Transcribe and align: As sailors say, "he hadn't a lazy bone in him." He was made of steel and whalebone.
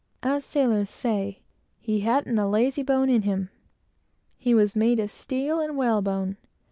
As 0.23 0.43
sailors 0.43 0.89
say, 0.89 1.41
"he 1.79 1.99
hadn't 1.99 2.39
a 2.39 2.49
lazy 2.49 2.81
bone 2.81 3.07
in 3.07 3.21
him." 3.21 3.51
He 4.39 4.55
was 4.55 4.75
made 4.75 4.99
of 4.99 5.11
steel 5.11 5.59
and 5.59 5.77
whalebone. 5.77 6.37